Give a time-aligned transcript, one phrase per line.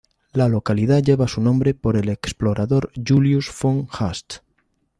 [0.33, 4.37] La localidad lleva su nombre por el explorador Julius von Haast.